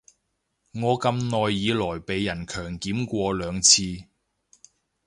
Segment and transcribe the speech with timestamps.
[0.71, 3.83] 我咁耐以來被人強檢過兩次